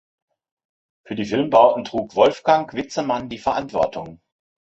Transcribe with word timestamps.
Für 1.05 1.13
die 1.13 1.25
Filmbauten 1.25 1.83
trug 1.83 2.15
Wolfgang 2.15 2.73
Witzemann 2.73 3.29
die 3.29 3.37
Verantwortung. 3.37 4.19